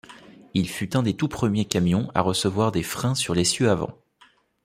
[0.55, 3.99] Il fut un des tout premiers camions à recevoir des freins sur l'essieu avant.